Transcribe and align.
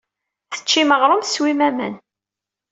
Teččim 0.53 0.89
aɣrum, 0.95 1.21
teswim 1.23 1.59
aman. 1.67 1.95